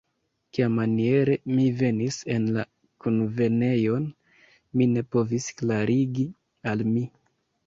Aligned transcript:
Kiamaniere 0.57 1.35
mi 1.57 1.65
venis 1.81 2.17
en 2.35 2.47
la 2.55 2.63
kunvenejon, 3.05 4.09
mi 4.81 4.89
ne 4.95 5.05
povis 5.17 5.51
klarigi 5.61 6.27
al 6.75 6.85
mi. 6.97 7.07